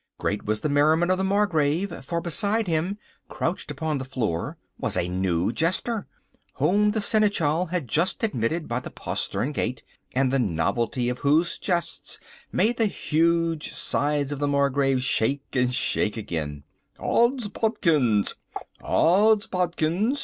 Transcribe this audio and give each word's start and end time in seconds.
Great 0.17 0.45
was 0.47 0.61
the 0.61 0.67
merriment 0.67 1.11
of 1.11 1.19
the 1.19 1.23
Margrave, 1.23 1.93
for 2.03 2.21
beside 2.21 2.65
him, 2.65 2.97
crouched 3.29 3.69
upon 3.69 3.99
the 3.99 4.03
floor, 4.03 4.57
was 4.79 4.97
a 4.97 5.07
new 5.07 5.51
jester, 5.53 6.07
whom 6.55 6.89
the 6.89 6.99
seneschal 6.99 7.67
had 7.67 7.87
just 7.87 8.23
admitted 8.23 8.67
by 8.67 8.79
the 8.79 8.89
postern 8.89 9.51
gate, 9.51 9.83
and 10.15 10.31
the 10.33 10.39
novelty 10.39 11.07
of 11.07 11.19
whose 11.19 11.59
jests 11.59 12.17
made 12.51 12.77
the 12.77 12.87
huge 12.87 13.73
sides 13.75 14.31
of 14.31 14.39
the 14.39 14.47
Margrave 14.47 15.03
shake 15.03 15.43
and 15.55 15.71
shake 15.71 16.17
again. 16.17 16.63
"Odds 16.97 17.47
Bodikins!" 17.47 18.33